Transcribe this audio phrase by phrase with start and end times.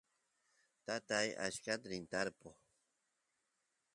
[0.85, 2.57] tatay achkata rin tarpuy